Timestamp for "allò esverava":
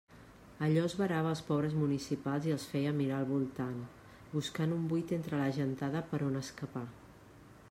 0.67-1.33